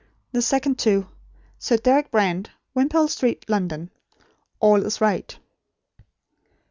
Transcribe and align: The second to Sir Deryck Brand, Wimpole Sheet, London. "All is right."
The 0.31 0.41
second 0.41 0.79
to 0.79 1.07
Sir 1.59 1.77
Deryck 1.77 2.09
Brand, 2.09 2.49
Wimpole 2.73 3.07
Sheet, 3.07 3.47
London. 3.47 3.91
"All 4.59 4.83
is 4.83 4.99
right." 4.99 5.37